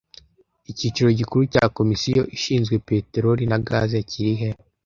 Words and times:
Icyicaro 0.71 1.09
gikuru 1.19 1.41
cya 1.53 1.65
komisiyo 1.77 2.21
ishinzwe 2.37 2.75
peteroli 2.87 3.43
na 3.51 3.59
gazi 3.67 3.97
kirihe 4.09 4.49